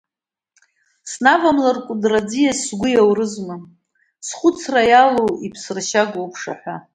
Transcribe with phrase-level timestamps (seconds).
[1.11, 3.55] Снавамлар, Кәыдры аӡиас, сгәы иаурызма,
[4.27, 6.75] схәыцра иалоу, иԥсыршьагоу уԥшаҳәа.